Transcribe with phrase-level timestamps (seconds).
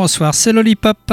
[0.00, 1.12] Bonsoir, c'est Lollipop.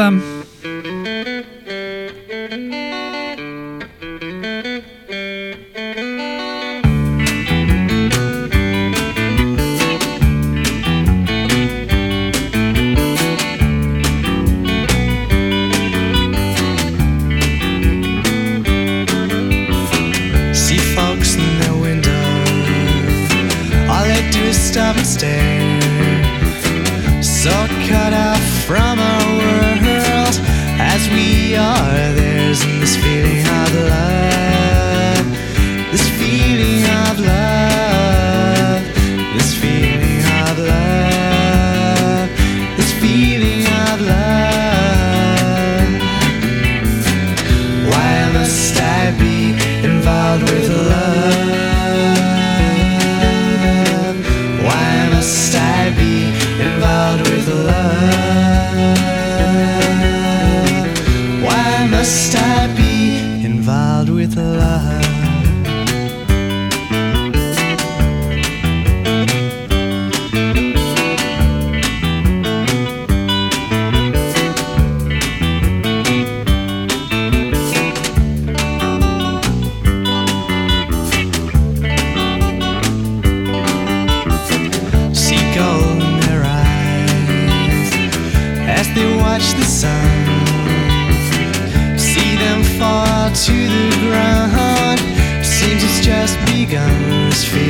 [93.46, 95.00] To the ground.
[95.46, 97.30] Seems it's just begun.
[97.30, 97.67] This feeling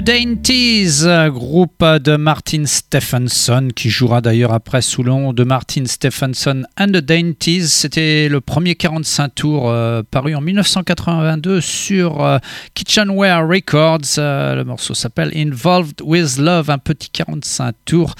[0.00, 5.84] The Dainties, groupe de Martin Stephenson, qui jouera d'ailleurs après sous le nom de Martin
[5.84, 7.68] Stephenson and the Dainties.
[7.68, 12.38] C'était le premier 45 tours euh, paru en 1982 sur euh,
[12.72, 14.16] Kitchenware Records.
[14.16, 18.14] Euh, le morceau s'appelle Involved with Love, un petit 45 tours,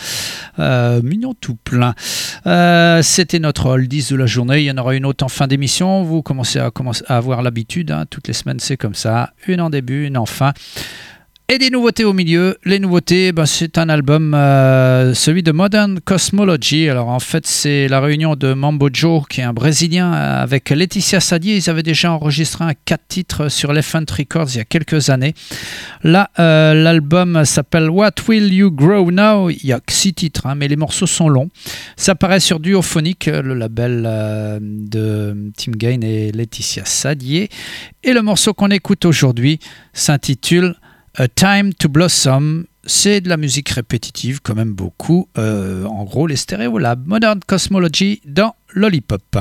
[0.59, 1.95] mignon tout plein.
[3.03, 4.59] C'était notre oldies de la journée.
[4.59, 6.03] Il y en aura une autre en fin d'émission.
[6.03, 6.71] Vous commencez à
[7.09, 7.91] avoir l'habitude.
[7.91, 8.05] hein.
[8.11, 9.33] Toutes les semaines, c'est comme ça.
[9.47, 10.53] Une en début, une en fin.
[11.53, 12.57] Et des nouveautés au milieu.
[12.65, 16.89] Les nouveautés, ben, c'est un album, euh, celui de Modern Cosmology.
[16.89, 20.71] Alors en fait, c'est la réunion de Mambo Joe, qui est un Brésilien, euh, avec
[20.71, 21.57] Laetitia Sadier.
[21.57, 25.35] Ils avaient déjà enregistré un 4 titres sur Elephant Records il y a quelques années.
[26.05, 29.51] Là, euh, l'album s'appelle What Will You Grow Now?
[29.51, 31.49] Il y a que 6 titres, hein, mais les morceaux sont longs.
[31.97, 34.03] Ça paraît sur Duophonic, le label
[34.63, 37.49] de Tim Gain et Laetitia Sadier.
[38.05, 39.59] Et le morceau qu'on écoute aujourd'hui
[39.93, 40.77] s'intitule
[41.17, 42.65] A Time to Blossom.
[42.85, 45.29] C'est de la musique répétitive, quand même beaucoup.
[45.37, 49.37] Euh, en gros, les Stereolab Modern Cosmology dans Lollipop.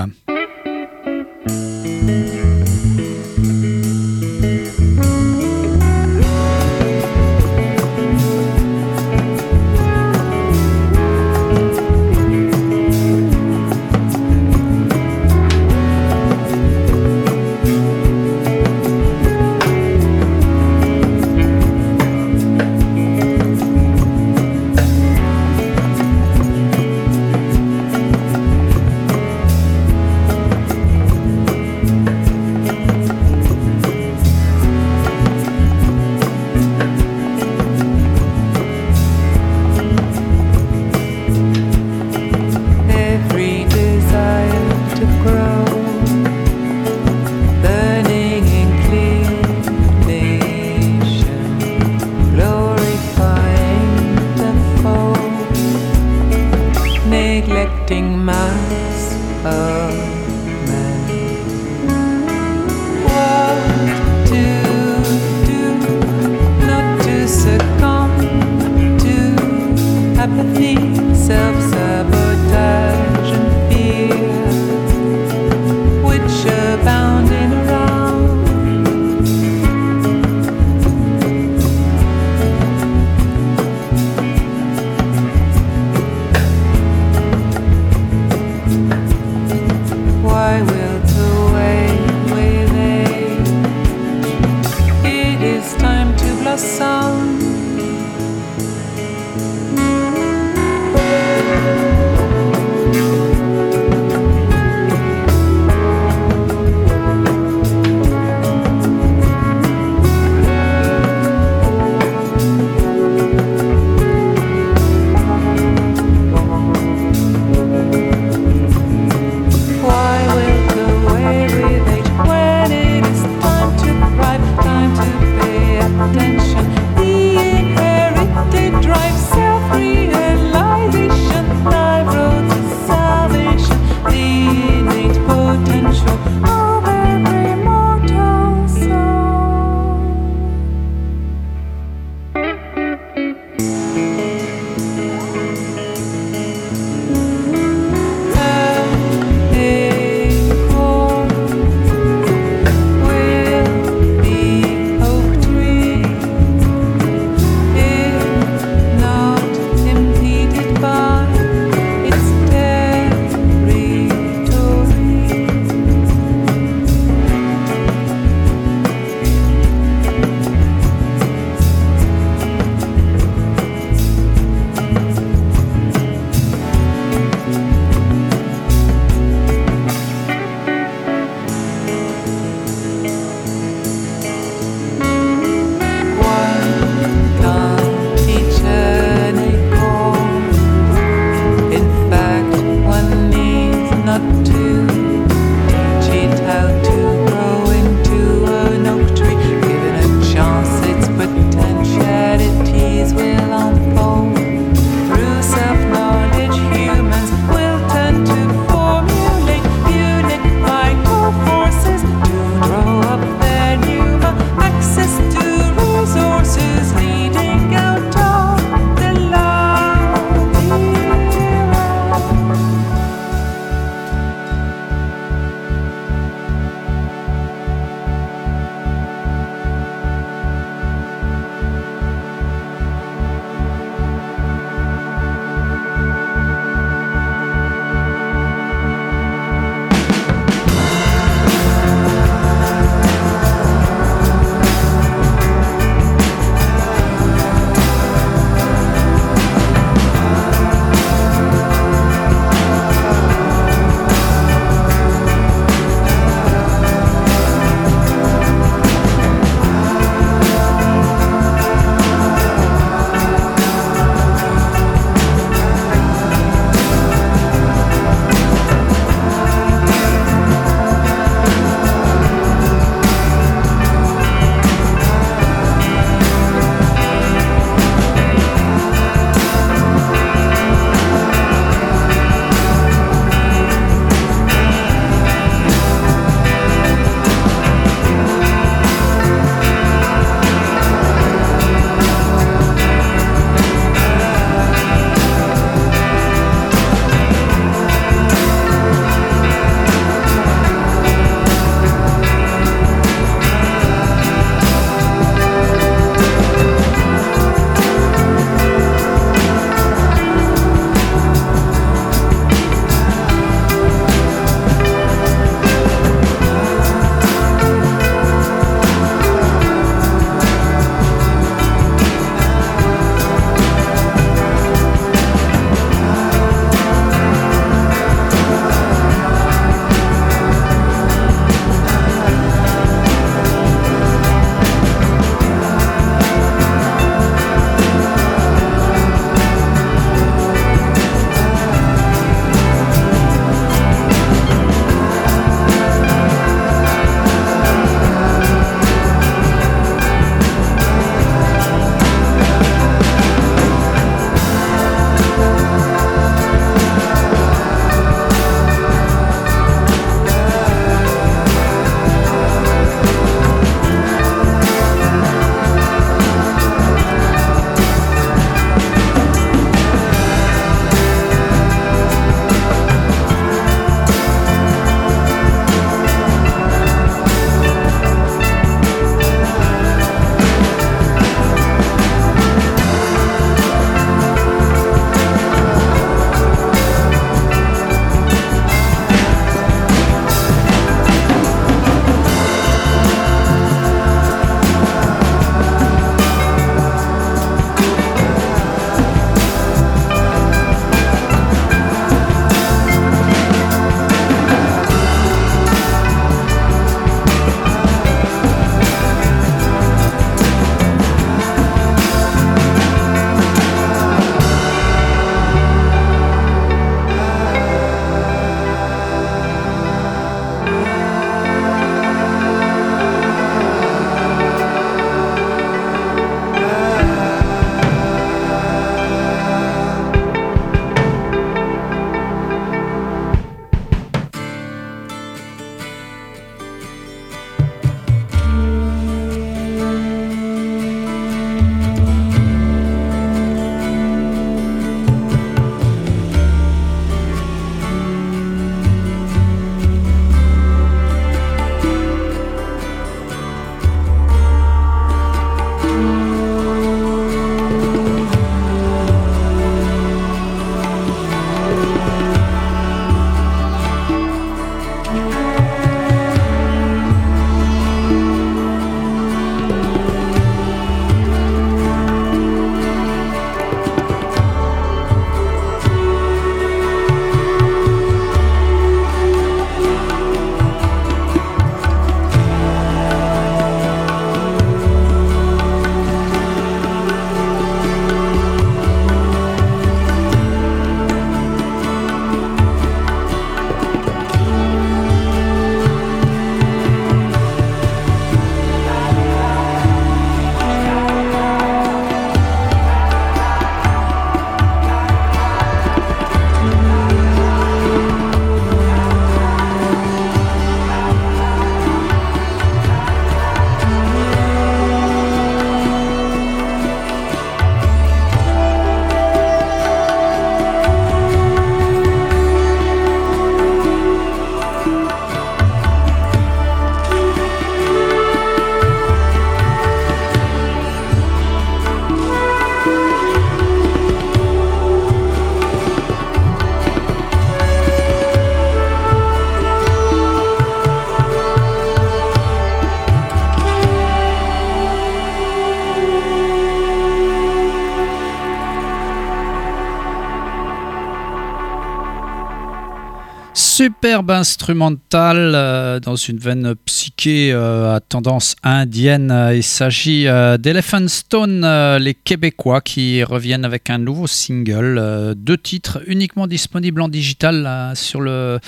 [553.80, 559.34] Superbe instrumental euh, dans une veine psyché euh, à tendance indienne.
[559.56, 561.65] Il s'agit euh, d'Elephant Stone,
[561.98, 568.19] les Québécois, qui reviennent avec un nouveau single, deux titres uniquement disponibles en digital sur
[568.19, 568.60] le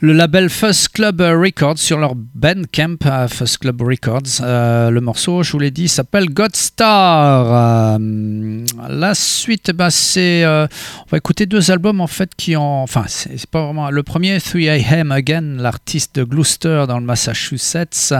[0.00, 4.40] le label First Club Records sur leur Bandcamp à First Club Records.
[4.40, 7.98] Euh, le morceau, je vous l'ai dit, s'appelle God Star.
[7.98, 10.44] Euh, la suite, bah, c'est.
[10.44, 10.68] Euh,
[11.00, 12.82] on va écouter deux albums en fait qui ont.
[12.82, 13.90] Enfin, c'est pas vraiment.
[13.90, 18.14] Le premier, 3 AM Again, l'artiste de Gloucester dans le Massachusetts,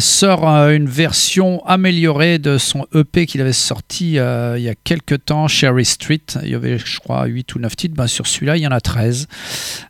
[0.00, 5.48] sort une version améliorée de son EP qu'il avait sorti il y a quelques temps,
[5.48, 6.20] Cherry Street.
[6.42, 7.94] Il y avait, je crois, 8 ou 9 titres.
[7.96, 9.28] Ben, sur celui-là, il y en a 13.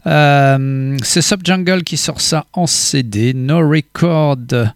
[0.07, 3.35] Euh, c'est Subjungle qui sort ça en CD.
[3.35, 4.73] No Record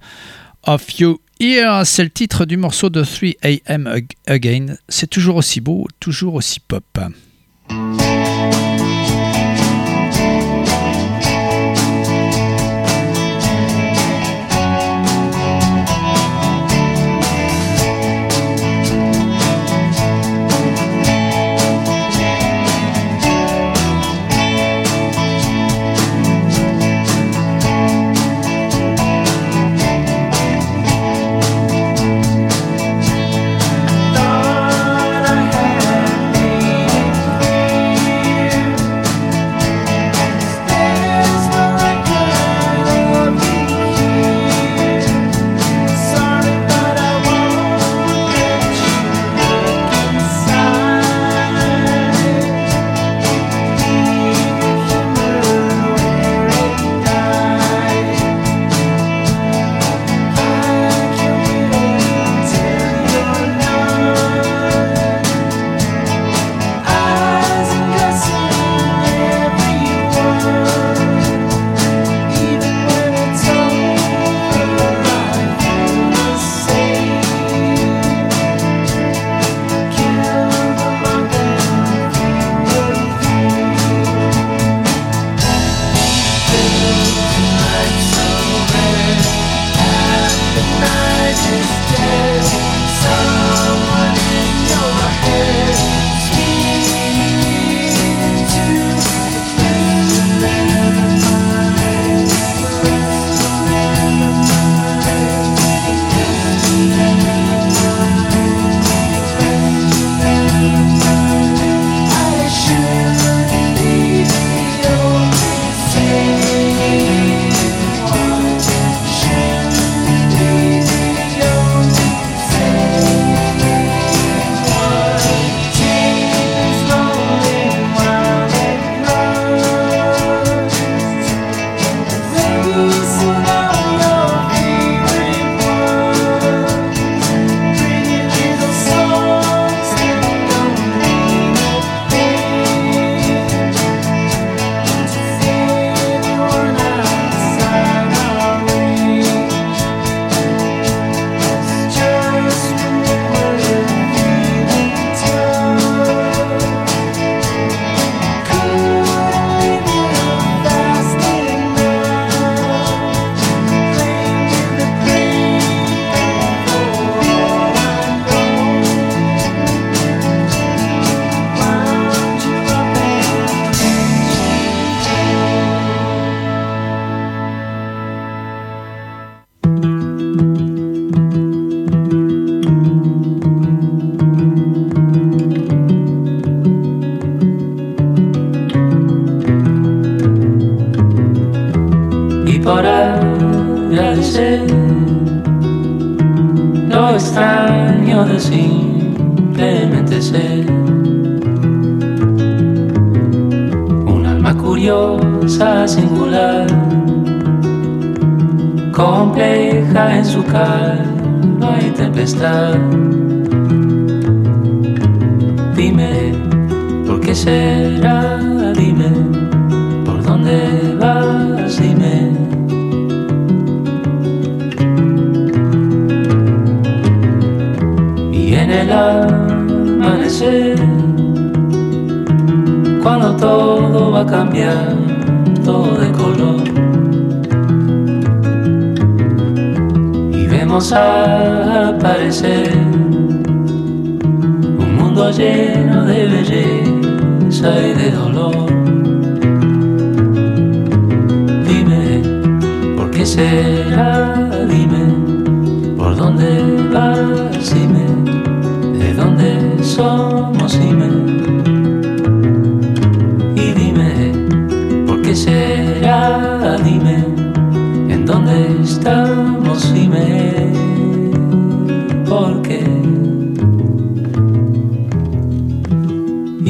[0.64, 3.28] of You Here, c'est le titre du morceau de 3
[3.68, 3.88] AM
[4.26, 4.74] Again.
[4.88, 6.98] C'est toujours aussi beau, toujours aussi pop.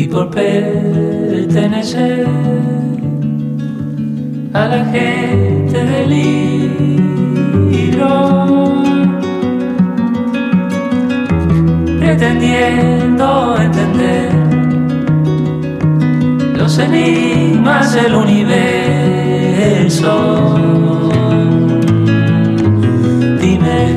[0.00, 2.24] Y por pertenecer
[4.54, 6.08] a la gente del
[6.88, 8.06] libro,
[11.98, 14.30] pretendiendo entender
[16.56, 18.54] los enigmas del universo.
[23.40, 23.96] Dime,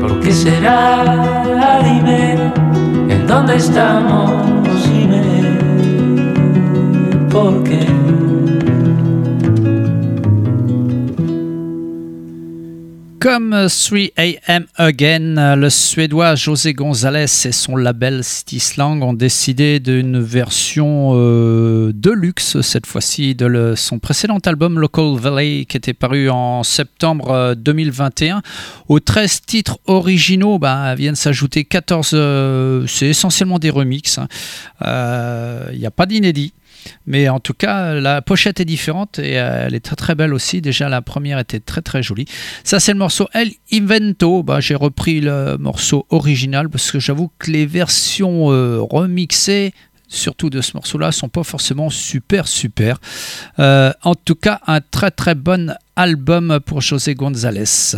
[0.00, 1.80] ¿por qué será?
[1.82, 2.52] Dime,
[3.08, 4.30] ¿en dónde estamos?
[4.92, 5.58] Dime,
[7.30, 7.84] ¿por qué?
[13.22, 20.20] Comme 3AM Again, le suédois José González et son label City Slang ont décidé d'une
[20.20, 26.30] version euh, de luxe, cette fois-ci, de son précédent album Local Valley, qui était paru
[26.30, 28.38] en septembre 2021.
[28.38, 28.40] Euh,
[28.88, 34.18] Aux 13 titres originaux bah, viennent s'ajouter 14, euh, c'est essentiellement des remixes.
[34.80, 35.66] Il hein.
[35.78, 36.52] n'y a pas d'inédit.
[37.06, 40.34] Mais en tout cas, la pochette est différente et euh, elle est très très belle
[40.34, 40.60] aussi.
[40.60, 42.26] Déjà, la première était très très jolie.
[42.64, 44.42] Ça, c'est le morceau El Invento.
[44.42, 49.72] Bah, J'ai repris le morceau original parce que j'avoue que les versions euh, remixées
[50.12, 53.00] surtout de ce morceau-là, sont pas forcément super super.
[53.58, 57.94] Euh, en tout cas, un très très bon album pour José González.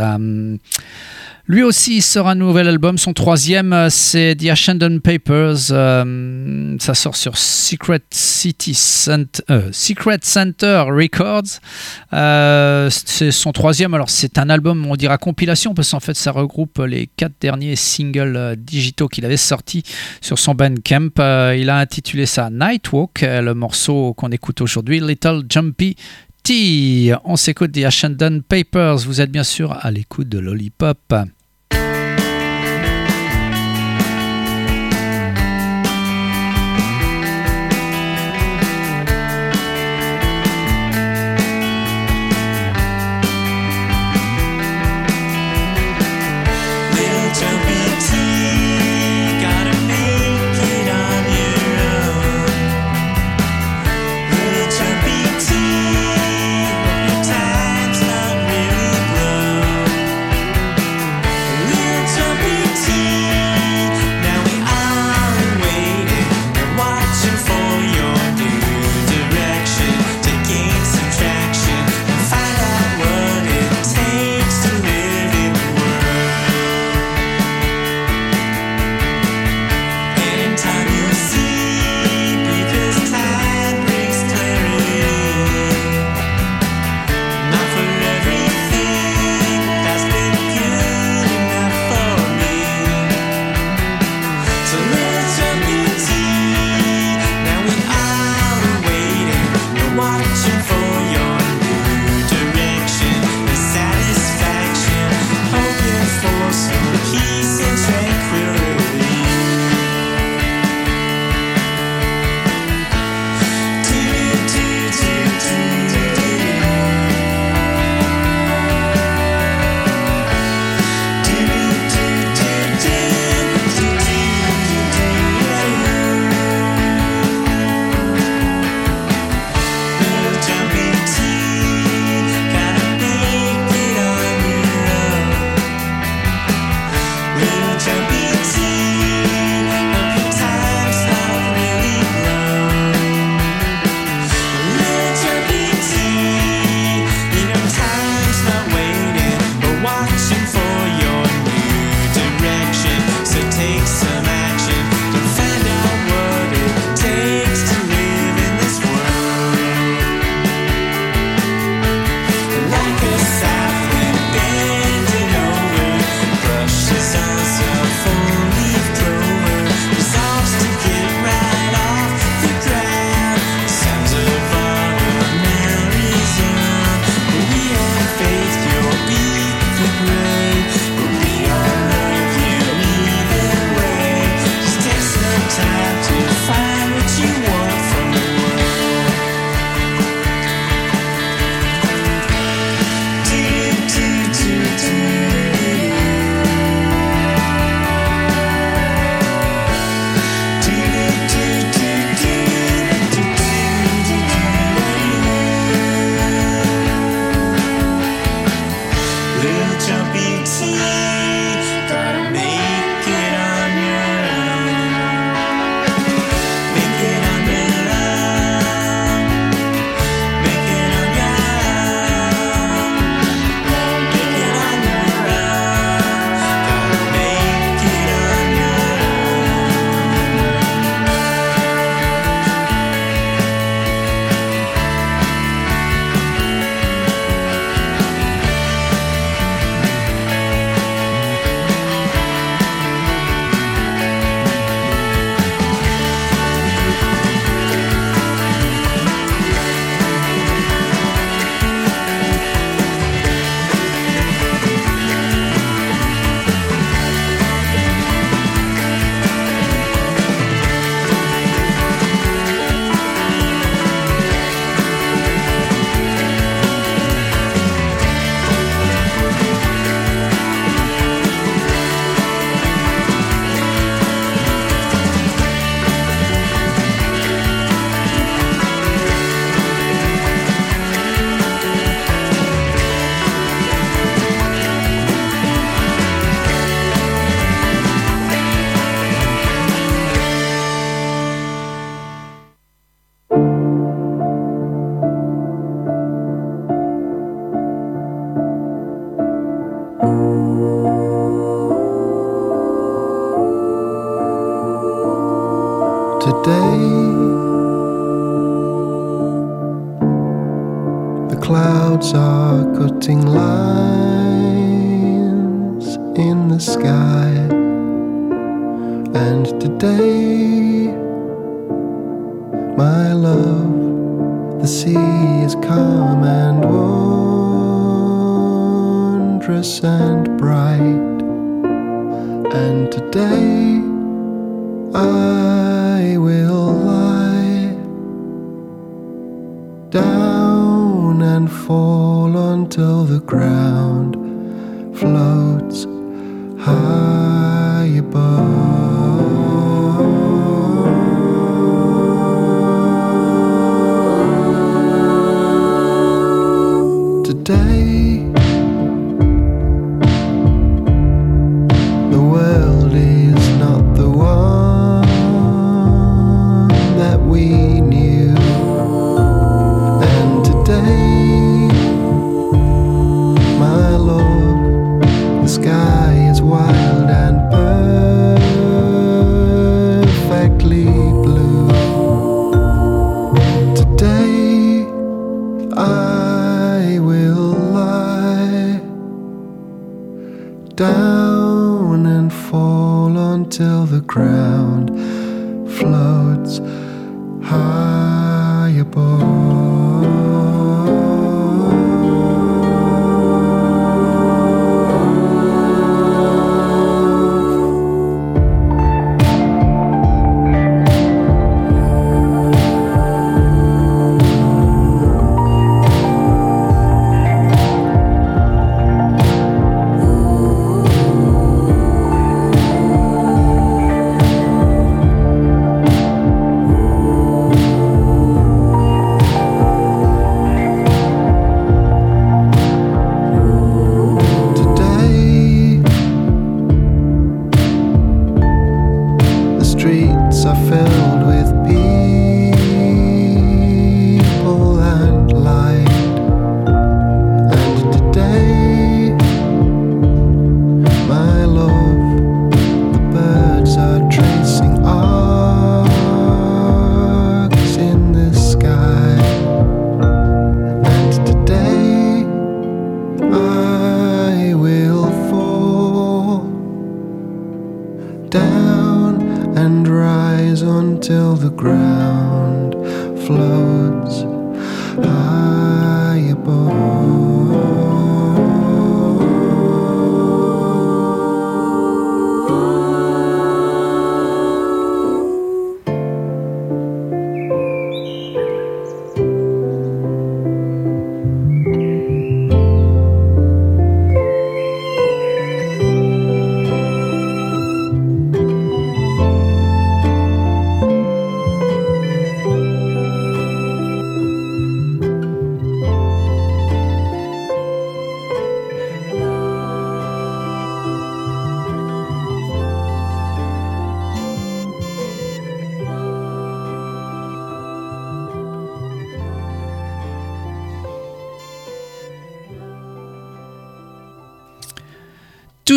[1.46, 5.72] Lui aussi sort un nouvel album, son troisième, euh, c'est The Ascendant Papers.
[5.72, 9.70] Euh, ça sort sur Secret City Center, euh,
[10.22, 11.61] Center Records.
[12.90, 13.92] c'est son troisième.
[13.92, 17.76] Alors c'est un album, on dira compilation, parce qu'en fait ça regroupe les quatre derniers
[17.76, 19.83] singles digitaux qu'il avait sortis
[20.22, 21.11] sur son Bandcamp.
[21.18, 25.94] il a intitulé ça Nightwalk, le morceau qu'on écoute aujourd'hui, Little Jumpy.
[27.24, 28.98] On s'écoute The Ascendant Papers.
[28.98, 31.14] Vous êtes bien sûr à l'écoute de Lollipop.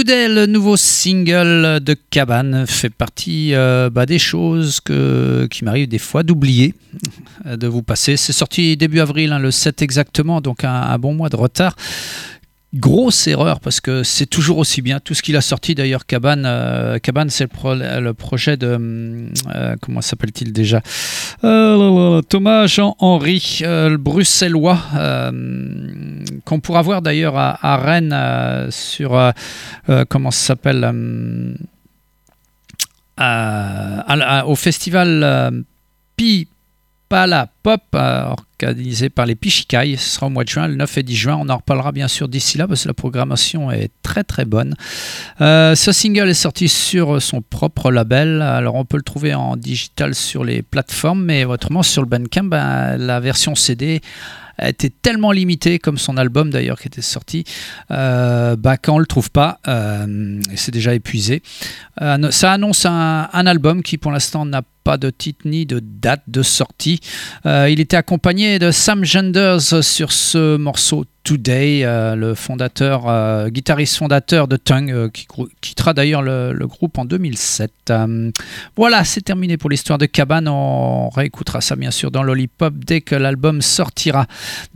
[0.10, 6.24] Le nouveau single de Cabane, fait partie euh, bah, des choses qui m'arrivent des fois
[6.24, 6.74] d'oublier,
[7.46, 8.16] euh, de vous passer.
[8.16, 11.76] C'est sorti début avril, hein, le 7 exactement, donc un bon mois de retard.
[12.74, 15.00] Grosse erreur parce que c'est toujours aussi bien.
[15.00, 18.78] Tout ce qu'il a sorti d'ailleurs, Cabane, euh, Cabane c'est le, pro- le projet de.
[19.56, 20.82] euh, comment s'appelle-t-il déjà?
[21.46, 24.80] Euh, Thomas Jean-Henri, euh, le bruxellois,
[26.44, 29.18] qu'on pourra voir d'ailleurs à, à Rennes sur.
[30.10, 30.84] comment s'appelle
[34.46, 35.64] au festival
[36.18, 36.48] Pi
[37.10, 39.96] Pala Pop, euh, organisé par les Pichikai.
[39.98, 41.38] Ce sera au mois de juin, le 9 et 10 juin.
[41.40, 44.76] On en reparlera bien sûr d'ici là parce que la programmation est très très bonne.
[45.42, 48.42] Euh, ce single est sorti sur son propre label.
[48.42, 52.46] Alors on peut le trouver en digital sur les plateformes, mais autrement sur le Bandcamp,
[52.46, 54.02] ben, la version CD
[54.60, 57.44] été tellement limitée, comme son album d'ailleurs qui était sorti,
[57.92, 61.44] euh, bah, quand on le trouve pas, euh, c'est déjà épuisé.
[62.32, 66.24] Ça annonce un, un album qui pour l'instant n'a pas de titre ni de date
[66.28, 67.02] de sortie.
[67.46, 73.50] Euh, il était accompagné de Sam Genders sur ce morceau Today, euh, le fondateur, euh,
[73.50, 75.28] guitariste fondateur de Tongue, qui
[75.60, 77.92] quittera d'ailleurs le, groupe en 2007.
[78.78, 80.48] voilà, c'est terminé pour l'histoire de Cabane.
[80.48, 84.26] On réécoutera ça bien sûr dans Lollipop dès que l'album sortira.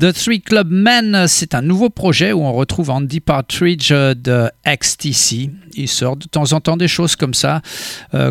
[0.02, 5.52] The Three Club Men, c'est un nouveau projet où on retrouve Andy Partridge de XTC.
[5.76, 7.62] Il sort de temps en temps des choses comme ça,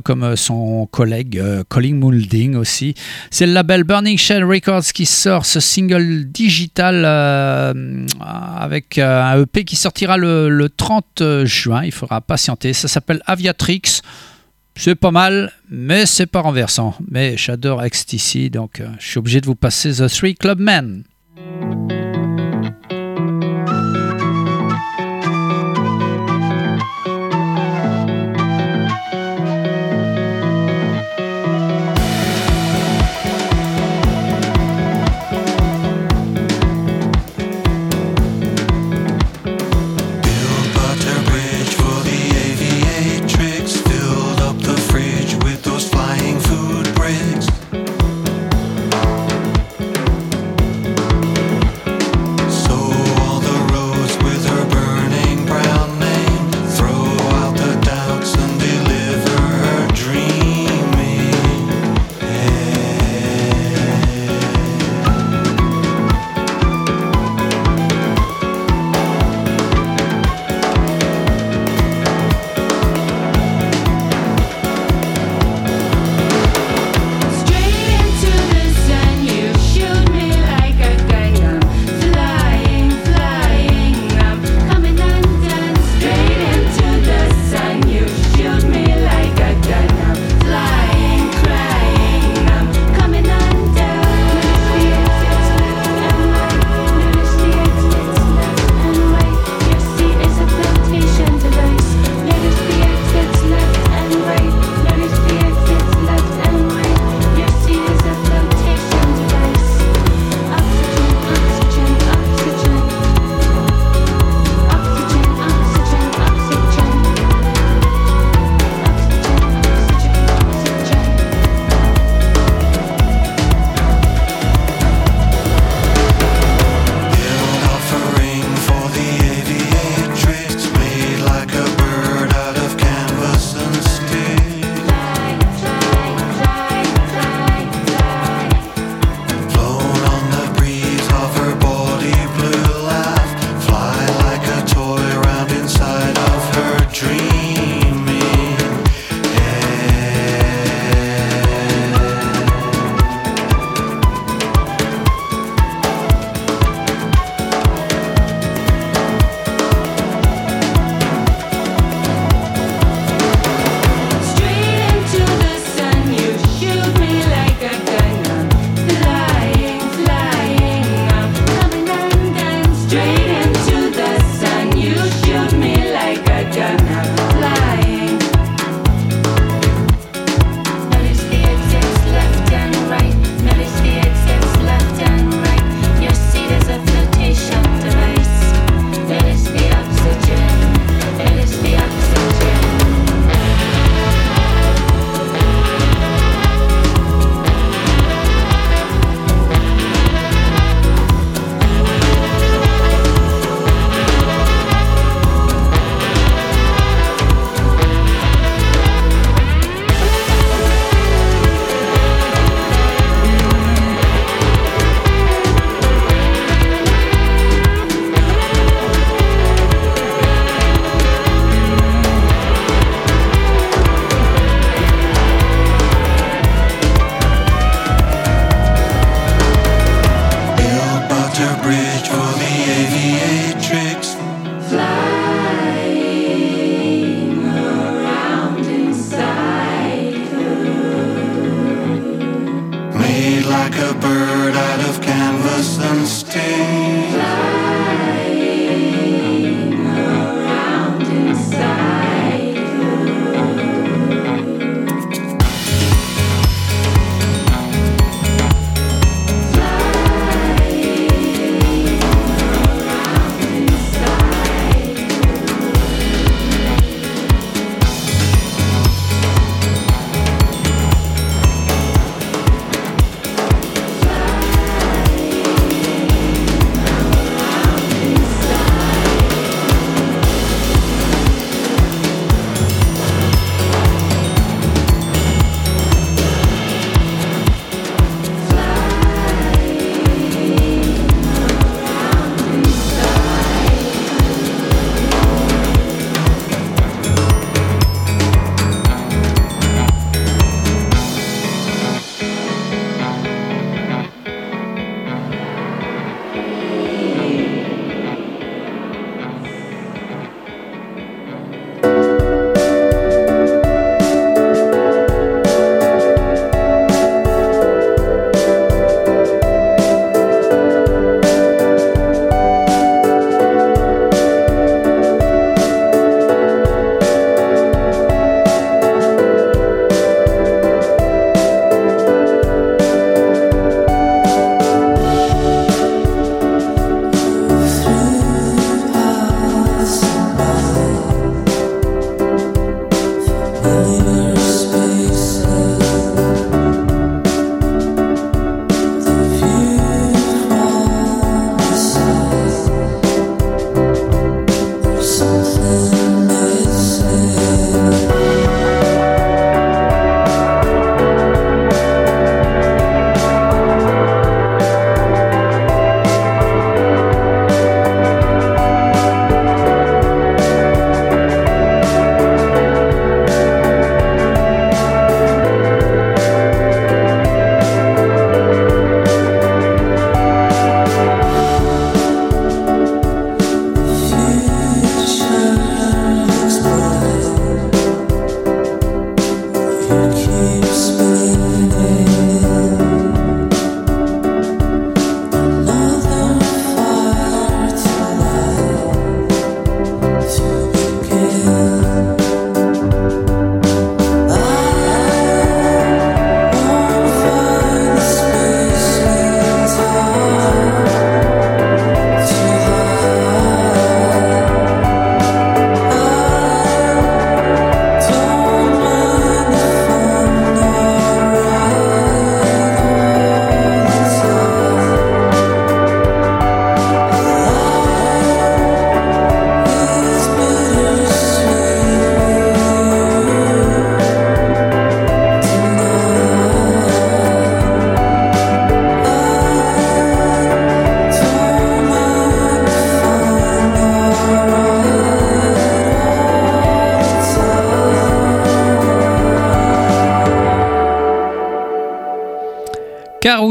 [0.05, 2.95] comme son collègue Colin Moulding aussi.
[3.31, 7.07] C'est le label Burning Shell Records qui sort ce single digital
[8.61, 11.85] avec euh, un EP qui sortira le, 30 juin.
[11.85, 12.73] Il faudra patienter.
[12.73, 14.03] Ça s'appelle Aviatrix.
[14.77, 16.95] C'est pas mal, mais c'est pas renversant.
[17.11, 21.05] Mais j'adore XTC, donc euh, je suis obligé de vous passer The Three Club Men.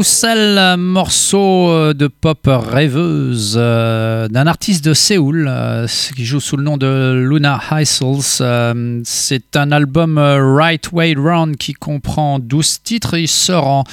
[0.00, 5.86] Carousel, morceau euh, de pop rêveuse euh, d'un artiste de Séoul euh,
[6.16, 9.02] qui joue sous le nom de Luna Heisels.
[9.04, 13.18] C'est un album Right Way Round qui comprend 12 titres.
[13.18, 13.84] Il sort en,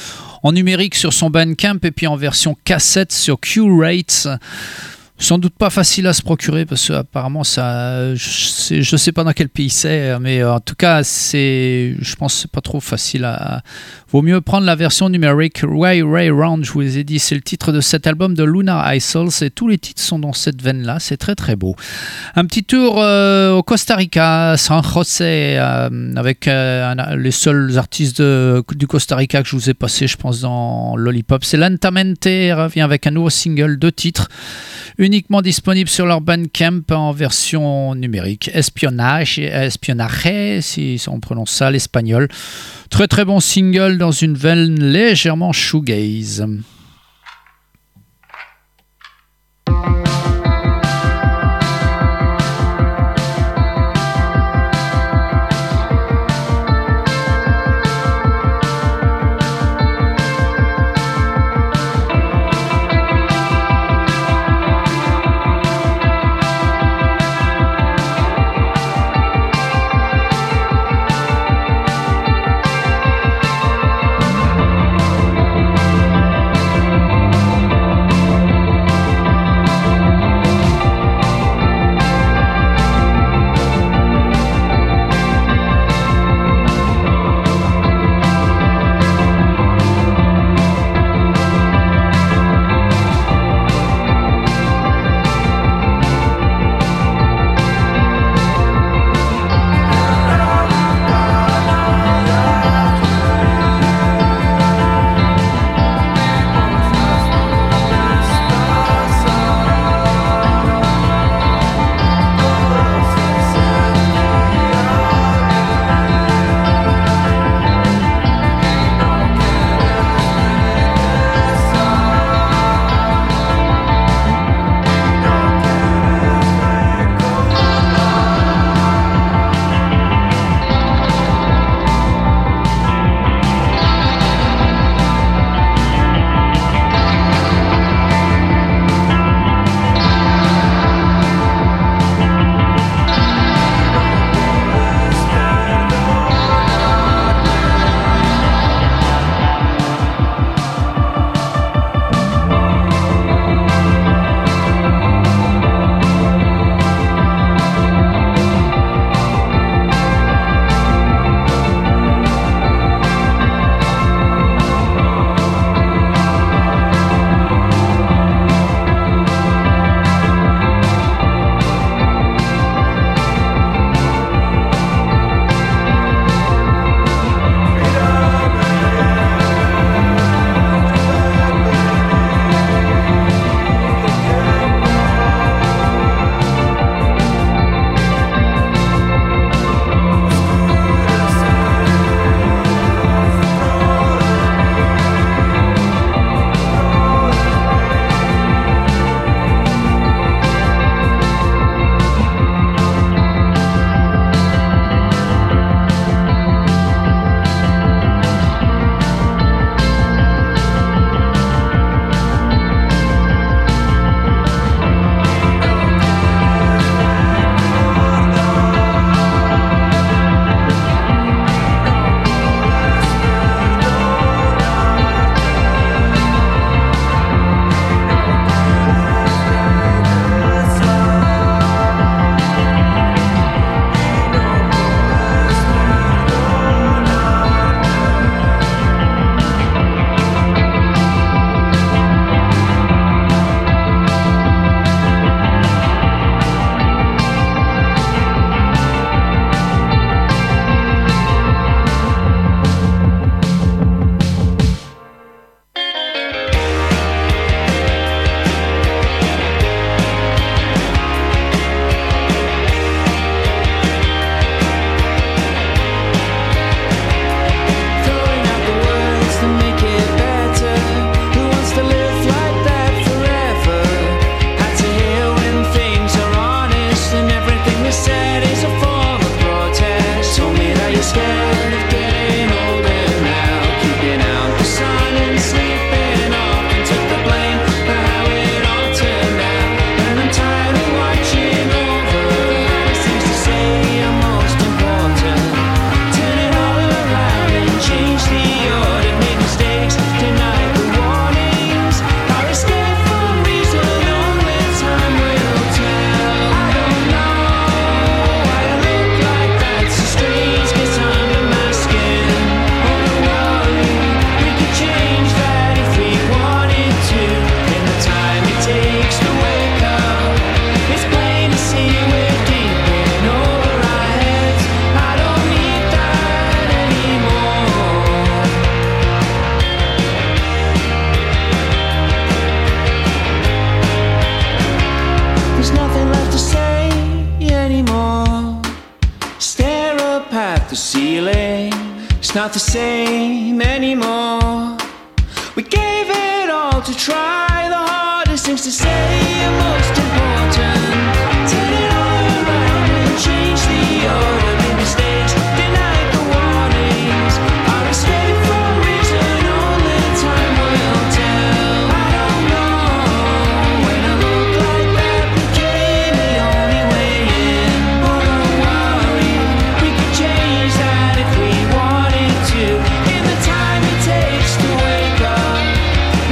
[0.43, 4.30] en numérique sur son Bandcamp et puis en version cassette sur Q-Rates
[5.20, 9.24] sans doute pas facile à se procurer parce que apparemment ça je ne sais pas
[9.24, 13.26] dans quel pays c'est mais en tout cas c'est je pense c'est pas trop facile
[13.26, 13.63] à
[14.09, 15.61] vaut mieux prendre la version numérique.
[15.63, 18.95] Ray Ray Round je vous ai dit c'est le titre de cet album de Luna
[18.95, 21.76] Isles et tous les titres sont dans cette veine là c'est très très beau.
[22.36, 28.22] Un petit tour euh, au Costa Rica San José euh, avec euh, les seuls artistes
[28.22, 31.43] du Costa Rica que je vous ai passé je pense dans Lollipop.
[31.43, 34.30] C'est Lentamente revient avec un nouveau single deux titres
[35.08, 38.51] uniquement disponible sur leur Bandcamp en version numérique.
[38.53, 42.28] Espionnage, espionage, si on prononce ça l'espagnol.
[42.89, 46.45] Très très bon single dans une veine légèrement shoegaze.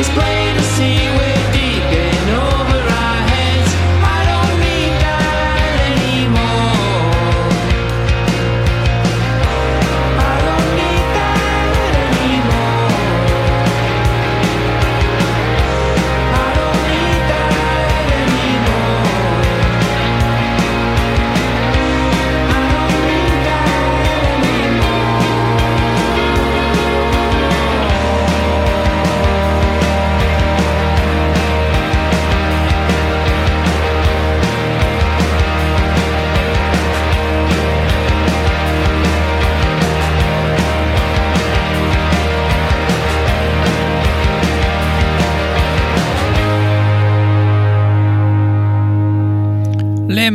[0.06, 1.35] display to see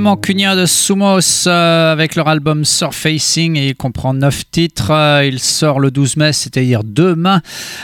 [0.01, 4.92] Les Mancuniens de Sumos euh, avec leur album Surfacing et il comprend 9 titres.
[4.92, 7.42] Euh, il sort le 12 mai, c'est-à-dire demain.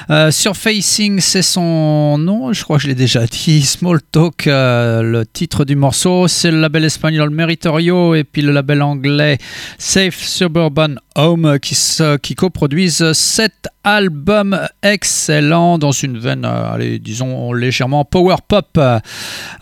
[0.09, 3.61] Euh, Surfacing, c'est son nom, je crois que je l'ai déjà dit.
[3.67, 6.27] Small Talk, euh, le titre du morceau.
[6.27, 9.37] C'est le label espagnol Meritorio et puis le label anglais
[9.77, 11.77] Safe Suburban Home qui,
[12.23, 18.79] qui coproduisent cet album excellent dans une veine, euh, disons légèrement power pop.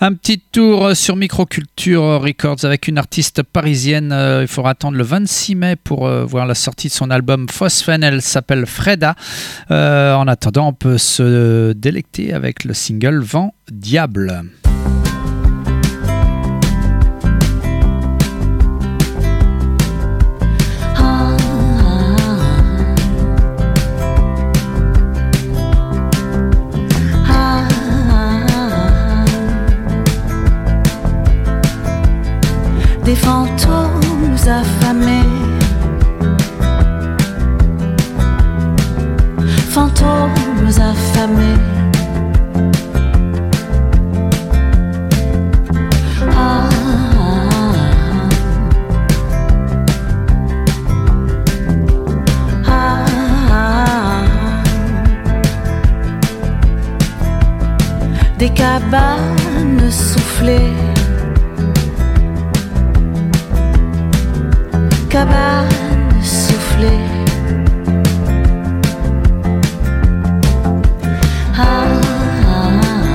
[0.00, 4.12] Un petit tour sur Microculture Records avec une artiste parisienne.
[4.12, 7.48] Euh, Il faudra attendre le 26 mai pour euh, voir la sortie de son album
[7.50, 8.02] Phosphène.
[8.02, 9.14] Elle s'appelle Freda.
[9.68, 14.42] En attendant, on peut se délecter avec le single Vent Diable.
[33.04, 35.28] Des fantômes affamés,
[39.68, 41.60] fantômes affamés.
[46.34, 46.68] Ah,
[52.66, 53.04] ah,
[53.50, 54.22] ah.
[58.38, 59.43] Des cabanes
[65.14, 65.68] cabane
[66.24, 66.98] soufflée.
[71.56, 71.84] Ah,
[72.48, 73.06] ah, ah.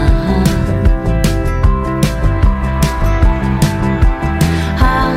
[4.80, 5.12] Ah,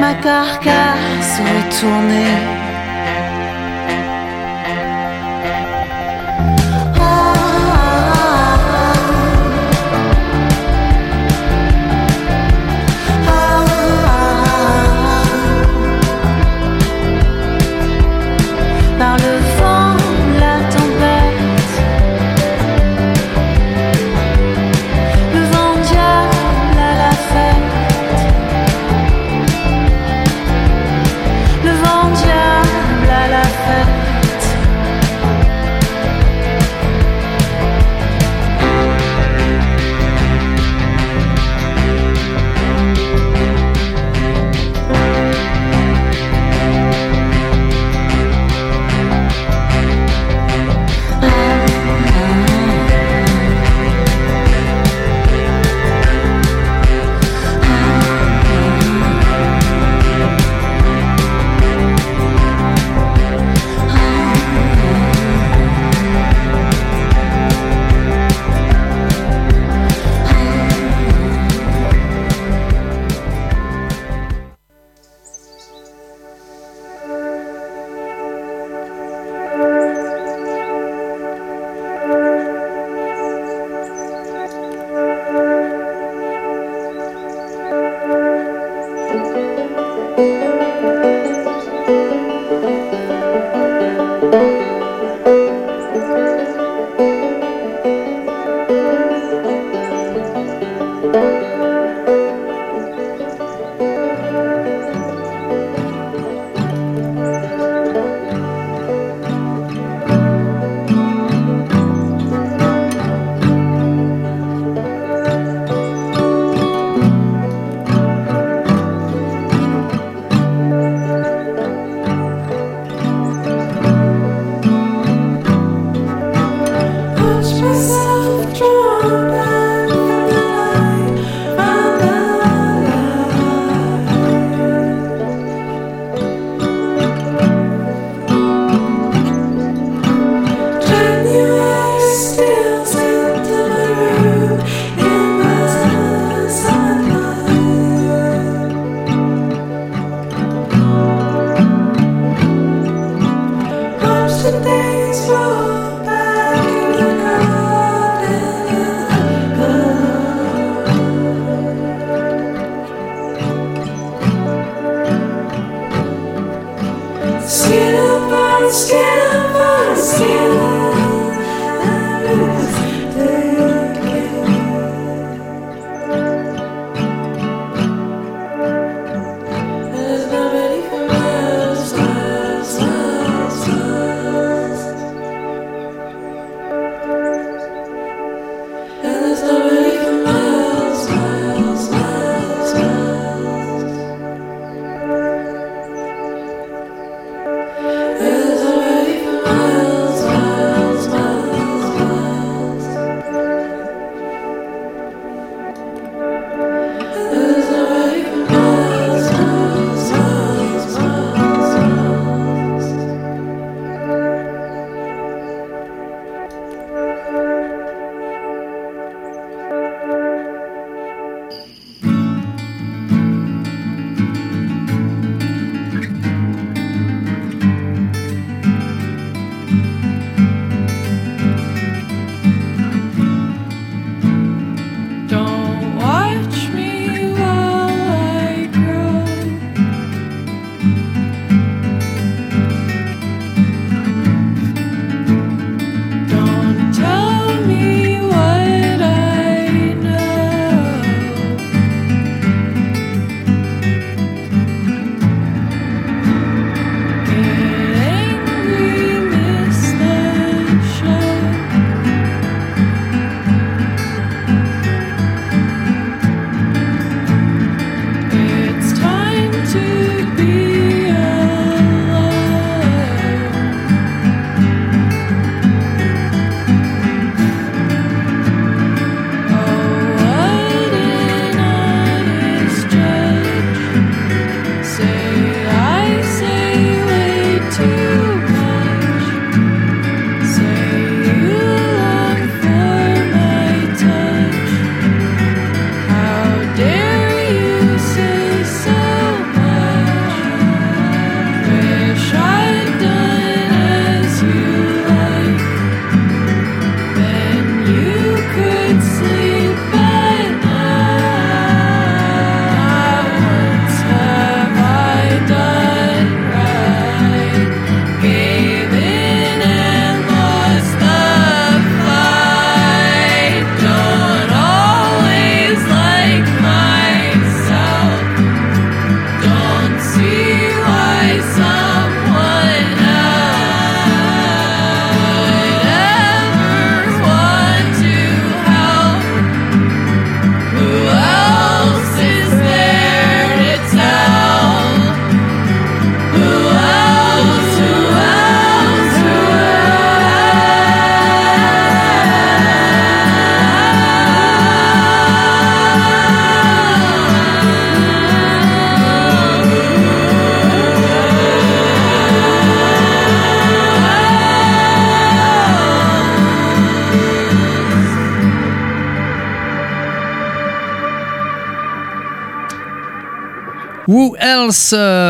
[0.00, 2.65] Ma carcasse retournée.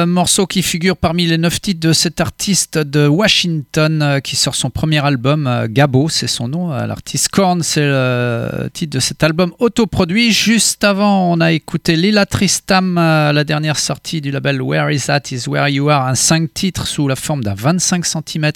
[0.06, 4.54] Morceau qui figure parmi les neuf titres de cet artiste de Washington euh, qui sort
[4.54, 6.72] son premier album, euh, Gabo, c'est son nom.
[6.72, 10.32] euh, L'artiste Korn, c'est le titre de cet album autoproduit.
[10.32, 15.22] Juste avant, on a écouté Lila Tristam, la dernière sortie du label Where Is That
[15.30, 18.52] Is Where You Are, un 5 titres sous la forme d'un 25 cm.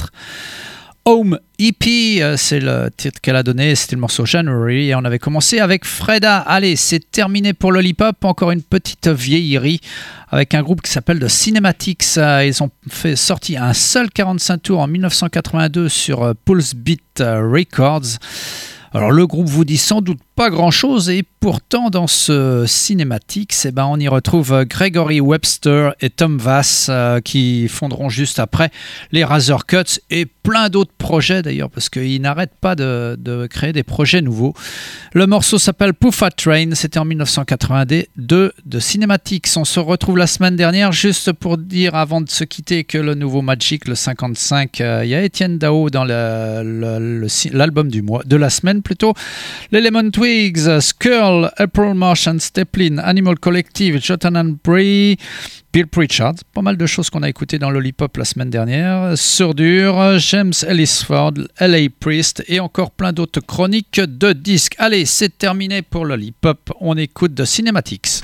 [1.07, 5.19] Home EP, c'est le titre qu'elle a donné, c'était le morceau January, et on avait
[5.19, 6.39] commencé avec Freda.
[6.39, 9.81] Allez, c'est terminé pour Lollipop, encore une petite vieillerie
[10.31, 12.05] avec un groupe qui s'appelle The Cinematics.
[12.17, 17.21] Euh, Ils ont fait sorti un seul 45 tours en 1982 sur euh, Pulse Beat
[17.21, 18.19] euh, Records.
[18.93, 23.71] Alors le groupe vous dit sans doute pas grand-chose et pourtant dans ce cinématique, eh
[23.71, 28.71] ben, on y retrouve euh, Gregory Webster et Tom Vass euh, qui fonderont juste après
[29.13, 33.83] les Razor Cuts et plein d'autres projets d'ailleurs parce qu'ils n'arrêtent pas de, créer des
[33.83, 34.55] projets nouveaux.
[35.13, 39.47] Le morceau s'appelle Puffa Train, c'était en 1982 de Cinematics.
[39.57, 43.15] On se retrouve la semaine dernière juste pour dire avant de se quitter que le
[43.15, 48.37] nouveau Magic, le 55, euh, il y a Étienne Dao dans l'album du mois, de
[48.37, 49.15] la semaine plutôt.
[49.73, 55.17] Les Lemon Twigs, Skrull, April Martian, Steplin, Animal Collective, Jotanan Brie,
[55.73, 60.19] Bill Pritchard, pas mal de choses qu'on a écoutées dans Lollipop la semaine dernière, Surdure,
[60.19, 61.89] James Ellisford, L.A.
[62.01, 64.75] Priest et encore plein d'autres chroniques de disques.
[64.79, 68.23] Allez, c'est terminé pour Lollipop, on écoute de Cinematics.